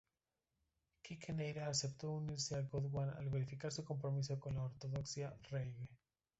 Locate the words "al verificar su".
3.19-3.85